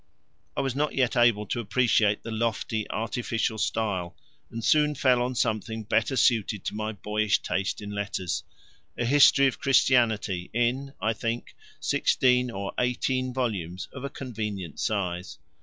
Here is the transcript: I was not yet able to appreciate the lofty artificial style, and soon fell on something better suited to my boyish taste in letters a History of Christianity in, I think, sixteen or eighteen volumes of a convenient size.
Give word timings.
I 0.57 0.61
was 0.61 0.73
not 0.75 0.95
yet 0.95 1.15
able 1.15 1.45
to 1.45 1.59
appreciate 1.59 2.23
the 2.23 2.31
lofty 2.31 2.89
artificial 2.89 3.59
style, 3.59 4.15
and 4.49 4.65
soon 4.65 4.95
fell 4.95 5.21
on 5.21 5.35
something 5.35 5.83
better 5.83 6.15
suited 6.15 6.63
to 6.65 6.73
my 6.75 6.91
boyish 6.93 7.43
taste 7.43 7.81
in 7.81 7.91
letters 7.91 8.43
a 8.97 9.05
History 9.05 9.45
of 9.45 9.59
Christianity 9.59 10.49
in, 10.53 10.95
I 10.99 11.13
think, 11.13 11.55
sixteen 11.79 12.49
or 12.49 12.73
eighteen 12.79 13.31
volumes 13.31 13.89
of 13.93 14.03
a 14.03 14.09
convenient 14.09 14.79
size. 14.79 15.37